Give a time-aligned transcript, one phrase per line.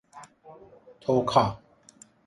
[1.03, 1.45] توکا